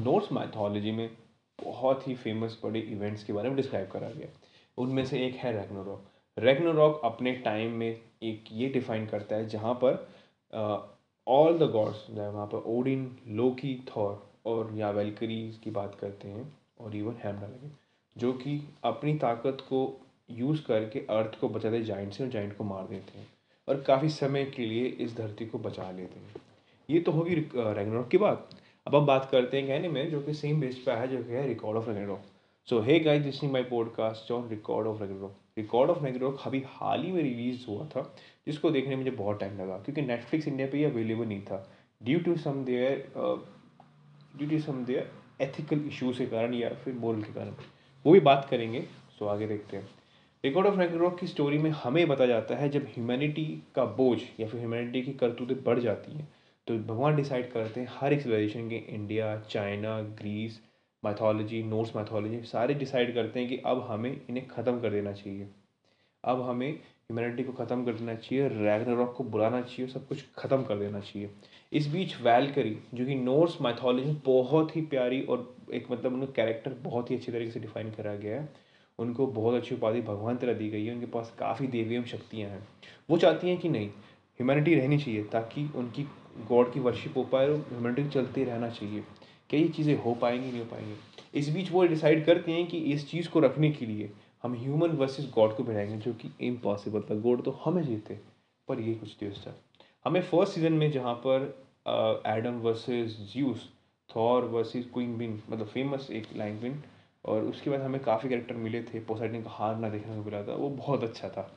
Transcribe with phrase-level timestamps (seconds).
[0.00, 1.10] Norse mythology में
[1.64, 4.28] बहुत ही famous बड़े इवेंट्स के बारे में डिस्क्राइब करा गया
[4.78, 6.04] उनमें से एक है रैग्नारॉक
[6.38, 10.06] रैग्नारॉक अपने टाइम में एक ये डिफाइन करता है जहाँ पर
[11.28, 16.56] ऑल द गॉड्स वहाँ पर ओडिन लोकी थॉर और या वेलकरीज की बात करते हैं
[16.80, 17.70] और इवन हेमडा
[18.16, 19.80] जो कि अपनी ताकत को
[20.30, 23.26] यूज़ करके अर्थ को बचाते जाइंट से और जाइंट को मार देते हैं
[23.68, 26.34] और काफ़ी समय के लिए इस धरती को बचा लेते हैं।
[26.90, 28.48] ये तो होगी रैग्नारॉक की बात।
[28.88, 31.32] अब हम बात करते हैं कहने में जो कि सेम बेस पे है, जो कि
[31.32, 32.20] है record of Ragnarok
[32.68, 37.02] so hey guys listening my podcast on record of Ragnarok record of Ragnarok अभी हाल
[37.04, 38.02] ही में रिलीज़ हुआ था,
[38.46, 41.58] जिसको देखने में मुझे बहुत टाइम लगा, क्योंकि नेटफ्लिक्स इंडिया पे ये अवेलेबल नहीं था.
[42.02, 43.04] Due to some there
[44.36, 45.10] due to some there
[45.40, 47.52] ethical issues के कारण या फिर मोरल के कारण.
[48.04, 48.80] वो भी बात करेंगे
[49.18, 49.88] सो आगे देखते हैं.
[50.44, 54.46] रिकॉर्ड ऑफ़ रैग्नारॉक की स्टोरी में हमें बताया जाता है जब ह्यूमैनिटी का बोझ या
[54.48, 56.28] फिर ह्यूमैनिटी की करतूतें बढ़ जाती हैं
[56.68, 60.60] तो भगवान डिसाइड करते हैं हर एक सिविलाइजेशन के India, China, Greece
[61.02, 65.48] mythology notes mythology सारे डिसाइड करते हैं कि अब हमें इन्हें ख़त्म कर देना चाहिए।
[66.24, 70.62] अब हमें ह्यूमैनिटी को ख़त्म कर देना चाहिए रैगनारॉक को बुलाना चाहिए, सब कुछ ख़त्म
[70.62, 71.30] कर देना चाहिए।
[71.72, 76.74] इस बीच वैलकरी जो कि नोर्स मैथोलॉजी बहुत ही प्यारी और एक मतलब उनका कैरेक्टर
[76.82, 78.48] बहुत ही अच्छी तरीके से डिफाइन करा गया है।
[78.98, 82.50] उनको बहुत अच्छी उपाधि भगवान तरह दी गई है, उनके पास काफ़ी देवी एवं शक्तियाँ
[82.50, 82.66] हैं।
[83.10, 86.06] वो चाहती हैं कि नहीं ह्यूमैनिटी रहनी चाहिए ताकि उनकी
[86.48, 89.04] गॉड की वर्शिप हो पाए और ह्यूमनिटी चलते रहना चाहिए।
[89.50, 90.94] क्या ये चीज़ें हो पाएँगी, नहीं हो पाएँगी?
[91.34, 94.10] इस बीच वो डिसाइड करते हैं कि इस चीज़ को रखने के लिए
[94.42, 98.18] हम ह्यूमन वर्सेस गॉड को बढ़ाएँगे जो कि इम्पॉसिबल था। गॉड तो हमें जीते,
[98.68, 99.54] पर ये कुछ दिवस था।
[100.04, 103.68] हमें फ़र्स्ट सीज़न में जहाँ पर Adam versus Zeus
[104.10, 106.82] Thor versus queen बिन मतलब फ़ेमस एक लाइन बिन
[107.24, 110.42] और उसके बाद हमें काफ़ी कैरेक्टर मिले थे। पोसाइडन का हार ना देखने को मिला
[110.42, 111.54] था। वो बहुत अच्छा था।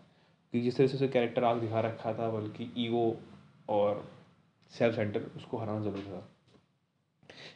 [0.54, 3.16] कि जिस तरह से उसे कैरेक्टर आग दिखा रखा था, बल्कि ईगो
[3.70, 4.04] और
[4.73, 6.27] सेल्फ सेंटर, उसको हराना ज़रूरी था।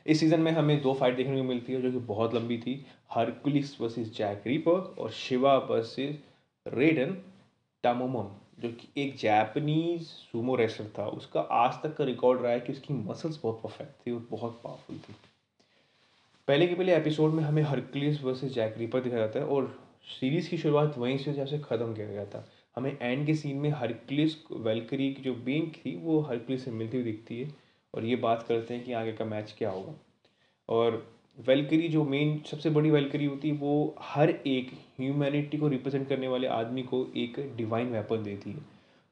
[0.07, 2.85] इस सीज़न में हमें दो फाइट देखने को मिलती है, जो कि बहुत लंबी थी।
[3.11, 6.17] हरकुलिस वर्सेस जैक रीपर और शिवा वर्सेस
[6.65, 7.17] रेडन
[7.83, 8.29] टामोमम
[8.59, 12.73] जो कि एक जैपनीज सुमो रेसलर था। उसका आज तक का रिकॉर्ड रहा है कि
[12.73, 15.15] उसकी मसल्स बहुत परफेक्ट थी और बहुत पावरफुल थी।
[16.47, 19.67] पहले के पहले एपिसोड में हमें हरकुलिस वर्सेस जैक रीपर दिखाया जाता है और
[20.09, 22.45] सीरीज़ की शुरुआत वहीं से जैसे ख़त्म किया गया था।
[22.75, 26.97] हमें एंड के सीन में हरक्लिस वेलकरी की जो बेंक थी, वो हरक्लिस से मिलती
[26.97, 27.49] हुई दिखती है।
[27.95, 29.93] और ये बात करते हैं कि आगे का मैच क्या होगा।
[30.69, 34.71] और वेलकरी जो मेन सबसे बड़ी वेलकरी होती है, वो हर एक
[35.01, 38.57] ह्यूमैनिटी को रिप्रेजेंट करने वाले आदमी को एक डिवाइन वेपन देती है।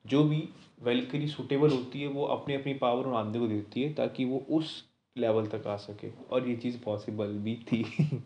[0.08, 0.50] जो भी
[0.84, 4.46] वेलकरी सुटेबल होती है, वो अपनी अपनी पावर और आदमी को देती है, ताकि वो
[4.50, 4.86] उस
[5.18, 7.86] लेवल तक आ सके। और ये चीज़ पॉसिबल भी थी।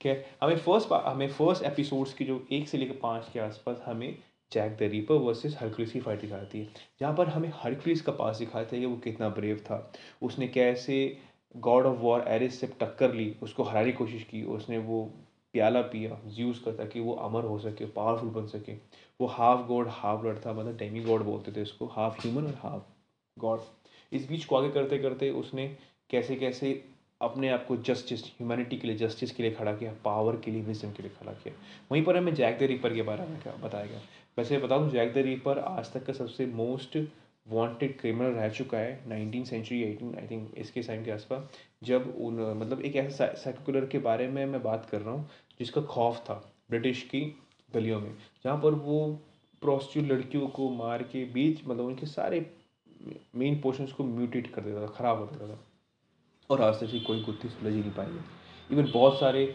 [0.00, 4.18] क्या हमें फ़र्स्ट हमें फ़र्स्ट एपिसोड्स की जो एक से लेकर पाँच के आसपास हमें
[4.52, 6.68] Jack the Ripper versus Hercules की फाइट दिखाती है।
[7.00, 9.92] जहाँ पर हमें हरक्लिस का पास दिखाता है कि वो कितना ब्रेव था।
[10.22, 11.18] उसने कैसे
[11.56, 15.04] गॉड ऑफ़ वॉर एरिस से टक्कर ली, उसको हराने की कोशिश की, उसने वो
[15.54, 18.72] प्याला पिया यूज़ का, ताकि वो अमर हो सके पावरफुल बन सके।
[19.20, 22.54] वो हाफ़ गॉड हाफ़ लड़ था मतलब डेमी गॉड बोलते थे उसको हाफ़ ह्यूमन और
[22.54, 22.82] हाफ़
[23.38, 23.60] गॉड
[24.12, 25.76] इस बीच को आगे करते करते उसने
[26.10, 26.84] कैसे कैसे
[27.20, 30.62] अपने आप को जस्टिस ह्यूमैनिटी के लिए जस्टिस के लिए खड़ा किया पावर के लिए
[30.62, 31.54] विजन के लिए खड़ा किया।
[31.92, 34.00] वहीं पर हमें जैक द रिपर के बारे में बताया गया?
[34.36, 36.96] वैसे बता दूँ जैक द रीपर आज तक का सबसे मोस्ट
[37.46, 42.14] वांटेड क्रिमिनल रह चुका है nineteen century eighteen I think इसके टाइम के आसपास। जब
[42.18, 46.18] उन मतलब एक ऐसा सेकुलर के बारे में मैं बात कर रहा हूँ, जिसका खौफ
[46.20, 46.34] था
[46.70, 47.20] ब्रिटिश की
[47.72, 48.12] गलियों में,
[48.44, 49.08] जहाँ पर वो
[49.62, 52.44] प्रोस्टिट्यूट लड़कियों को मार के बीच मतलब उनके सारे
[53.36, 55.58] मेन पोर्शंस को म्यूटेट कर देता था, ख़राब कर देता था।
[56.50, 58.18] और आज तक कोई गुत्थी सुलझ ही नहीं पाई
[58.70, 59.46] इवन बहुत सारे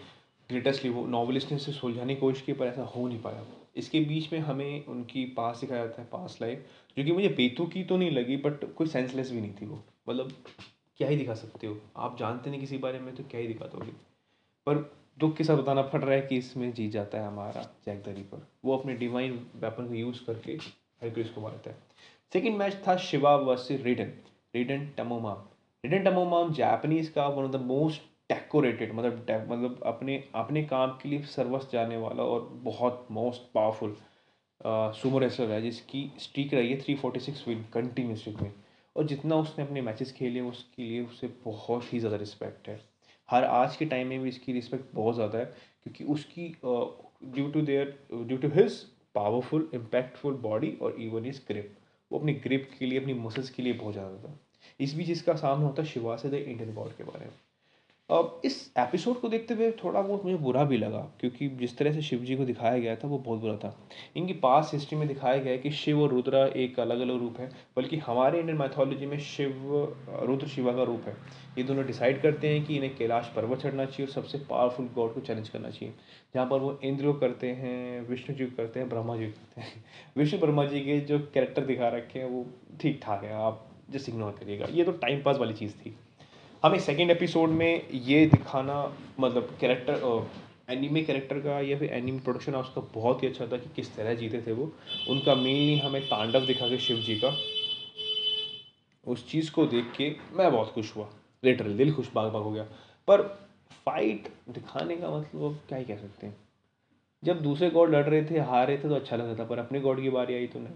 [0.49, 3.45] ग्रेटेस्ट नॉवलिस्ट ने इसे सुलझाने की कोशिश की, पर ऐसा हो नहीं पाया।
[3.75, 6.65] इसके बीच में हमें उनकी पास दिखाया जाता है पास लाइफ
[6.97, 9.83] जो कि मुझे बेतु की तो नहीं लगी बट कोई सेंसलेस भी नहीं थी वो।
[10.09, 10.31] मतलब
[10.97, 11.77] क्या ही दिखा सकते हो?
[11.97, 13.91] आप जानते नहीं किसी बारे में तो क्या ही दिखा दोगे?
[14.67, 17.97] पर दुख के साथ बताना पड़ रहा है कि इसमें जीत जाता है हमारा जैक
[17.97, 20.51] जैकदरी पर वो अपने डिवाइन वेपन को यूज़ करके
[21.03, 21.77] हरक्रिस को मारता है।
[22.33, 24.13] सेकेंड मैच था Shiva versus Raiden
[24.55, 25.37] Raiden टमोमाम
[25.85, 28.01] ridden टमोमाम जापानीज़ का one of the most
[28.31, 33.95] decorated मतलब मतलब अपने अपने काम के लिए सर्वस जाने वाला और बहुत मोस्ट पावरफुल
[34.95, 38.51] सुमो रेसलर है, जिसकी स्ट्रीक रही है three forty six win continue streak में।
[38.95, 42.79] और जितना उसने अपने मैचेस खेले, उसके लिए उसे बहुत ही ज़्यादा रिस्पेक्ट है।
[43.29, 45.45] हर आज के टाइम में भी इसकी रिस्पेक्ट बहुत ज़्यादा है,
[45.83, 48.79] क्योंकि उसकी due to there due to his
[49.15, 51.77] powerful impactful body और इवन इज़ ग्रिप
[52.11, 54.37] वो अपनी ग्रिप के लिए, अपनी मसल्स के लिए बहुत ज़्यादा था।
[54.79, 57.33] इस बीच इसका सामना होता है शिवा से द इंडियन गॉड के बारे में।
[58.11, 61.93] अब इस एपिसोड को देखते हुए थोड़ा बहुत मुझे बुरा भी लगा, क्योंकि जिस तरह
[61.93, 65.07] से शिव जी को दिखाया गया था, वो बहुत बुरा था। इनकी पास हिस्ट्री में
[65.07, 68.57] दिखाया गया है कि शिव और रुद्रा एक अलग अलग रूप है, बल्कि हमारे इंडियन
[68.57, 69.53] मैथोलॉजी में शिव,
[70.23, 71.17] रुद्र, शिवा का रूप है।
[71.57, 75.13] ये दोनों डिसाइड करते हैं कि इन्हें कैलाश पर्वत चढ़ना चाहिए और सबसे पावरफुल गॉड
[75.13, 75.95] को चैलेंज करना चाहिए।
[76.35, 79.31] जहाँ पर वो इंद्र को करते हैं, विष्णु जी को करते हैं, ब्रह्मा जी को
[79.31, 79.85] करते हैं।
[80.17, 82.45] विष्णु ब्रह्मा जी के जो कैरेक्टर दिखा रखे हैं, वो
[82.81, 85.95] ठीक ठाक है, आप जस्ट इग्नोर करिएगा। ये तो टाइम पास वाली चीज़ थी।
[86.63, 90.27] हमें सेकेंड एपिसोड में ये दिखाना मतलब कैरेक्टर
[90.69, 93.95] एनिमे कैरेक्टर का या फिर एनिमे प्रोडक्शन हाउस का बहुत ही अच्छा था कि किस
[93.95, 94.71] तरह जीते थे वो।
[95.09, 97.37] उनका मेनली हमें तांडव दिखा के शिव जी का।
[99.07, 101.09] उस चीज़ को देख के मैं बहुत खुश हुआ।
[101.43, 102.63] लिटरली दिल खुश बाग बाग हो गया।
[103.07, 103.21] पर
[103.85, 106.37] फाइट दिखाने का मतलब क्या ही कह सकते हैं।
[107.23, 109.79] जब दूसरे गॉड लड़ रहे थे, हार रहे थे तो अच्छा लगता था, पर अपने
[109.79, 110.73] गॉड की बारी आई तो नहीं।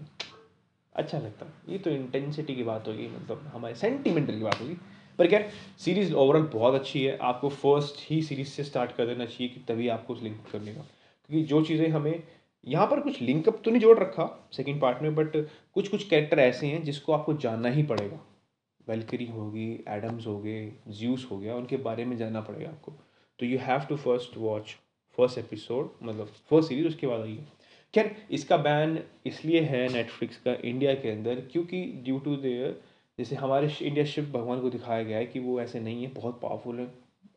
[0.94, 4.76] अच्छा लगता। ये तो इंटेंसिटी की बात होगी मतलब हमारे सेंटिमेंटल की बात होगी।
[5.18, 5.40] पर क्या
[5.80, 9.60] सीरीज़ ओवरऑल बहुत अच्छी है। आपको फ़र्स्ट ही सीरीज़ से स्टार्ट कर देना चाहिए कि
[9.68, 12.22] तभी आपको उस लिंक करने का क्योंकि जो चीज़ें हमें,
[12.66, 15.36] यहाँ पर कुछ लिंकअप तो नहीं जोड़ रखा सेकेंड पार्ट में बट
[15.74, 18.20] कुछ कुछ कैरेक्टर ऐसे हैं जिसको आपको जानना ही पड़ेगा।
[18.88, 22.92] वेलकरी होगी एडम्स हो गए ज्यूस हो गया, उनके बारे में जानना पड़ेगा आपको।
[23.38, 24.74] तो you have to first watch
[25.18, 27.44] first episode मतलब फ़र्स्ट सीरीज़ उसके बाद आइए।
[27.94, 32.80] खैर, इसका बैन इसलिए है नेटफ्लिक्स का इंडिया के अंदर क्योंकि ड्यू टू देयर
[33.18, 36.40] जैसे हमारे इंडिया शिव भगवान को दिखाया गया है कि वो ऐसे नहीं है, बहुत
[36.40, 36.86] पावरफुल है।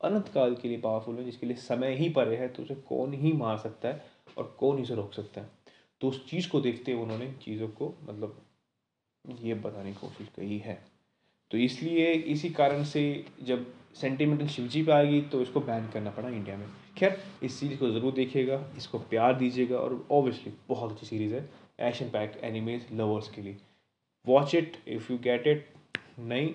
[0.04, 3.14] अनंत काल के लिए पावरफुल है, जिसके लिए समय ही परे है तो उसे कौन
[3.14, 4.04] ही मार सकता है
[4.38, 5.50] और कौन ही उसे रोक सकता है?
[6.02, 8.42] तो उस चीज़ को देखते हुए उन्होंने चीज़ों को मतलब
[9.26, 10.78] ये बताने की कोशिश की है।
[11.52, 13.04] तो इसलिए इसी कारण से
[13.44, 13.66] जब
[13.96, 16.68] सेंटिमेंटल शिवजी पे आएगी तो इसको बैन करना पड़ा इंडिया में।
[16.98, 21.50] खैर, इस सीरीज़ को ज़रूर देखिएगा, इसको प्यार दीजिएगा और ऑब्वियसली बहुत अच्छी सीरीज़ है
[21.82, 23.58] एक्शन पैक एनिमेज लवर्स के लिए।
[24.28, 25.70] Watch it if you get it
[26.20, 26.50] नहीं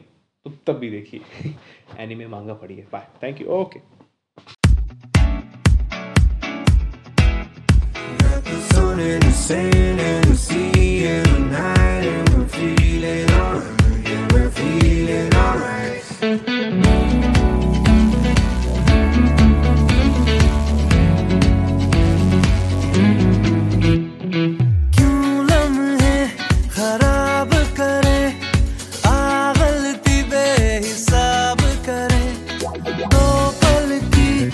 [0.45, 1.55] तो तब भी देखिए।
[1.99, 3.81] Anime manga पड़िए bye thank you okay
[8.75, 11.24] sun the sand and the sea